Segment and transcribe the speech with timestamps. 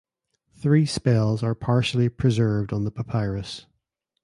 [0.55, 3.67] Three spells are partially preserved on the papyrus.